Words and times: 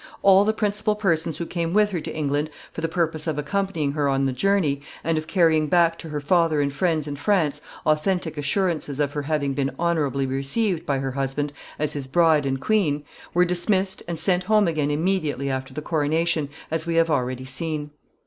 All 0.23 0.45
the 0.45 0.51
principal 0.51 0.95
persons 0.95 1.37
who 1.37 1.45
came 1.45 1.73
with 1.75 1.91
her 1.91 1.99
to 1.99 2.15
England, 2.15 2.49
for 2.71 2.81
the 2.81 2.87
purpose 2.87 3.27
of 3.27 3.37
accompanying 3.37 3.91
her 3.91 4.09
on 4.09 4.25
the 4.25 4.31
journey, 4.33 4.81
and 5.03 5.15
of 5.15 5.27
carrying 5.27 5.67
back 5.67 5.95
to 5.99 6.09
her 6.09 6.19
father 6.19 6.59
and 6.59 6.73
friends 6.73 7.07
in 7.07 7.15
France 7.17 7.61
authentic 7.85 8.35
assurances 8.35 8.99
of 8.99 9.13
her 9.13 9.21
having 9.21 9.53
been 9.53 9.69
honorably 9.77 10.25
received 10.25 10.87
by 10.87 10.97
her 10.97 11.11
husband 11.11 11.53
as 11.77 11.93
his 11.93 12.07
bride 12.07 12.47
and 12.47 12.59
queen, 12.59 13.03
were 13.35 13.45
dismissed 13.45 14.01
and 14.07 14.19
sent 14.19 14.45
home 14.45 14.67
again 14.67 14.89
immediately 14.89 15.51
after 15.51 15.71
the 15.71 15.83
coronation, 15.83 16.49
as 16.71 16.87
we 16.87 16.95
have 16.95 17.11
already 17.11 17.45
seen. 17.45 17.91